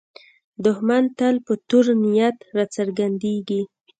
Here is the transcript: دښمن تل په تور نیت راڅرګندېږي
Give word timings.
دښمن 0.65 1.03
تل 1.17 1.35
په 1.45 1.53
تور 1.69 1.85
نیت 2.03 2.37
راڅرګندېږي 2.57 3.61